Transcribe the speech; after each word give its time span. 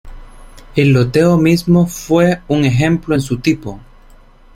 El 0.75 0.93
loteo 0.93 1.37
mismo 1.37 1.85
fue 1.85 2.41
un 2.47 2.65
ejemplo 2.65 3.13
en 3.13 3.21
su 3.21 3.37
tipo. 3.37 3.79